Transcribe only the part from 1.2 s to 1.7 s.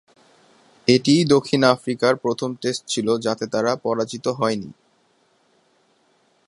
দক্ষিণ